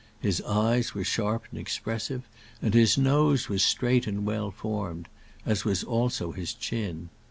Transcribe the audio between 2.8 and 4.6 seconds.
nose was straight and well